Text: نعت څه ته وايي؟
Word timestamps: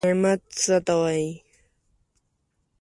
نعت 0.21 0.41
څه 0.61 0.75
ته 0.85 0.93
وايي؟ 1.01 1.29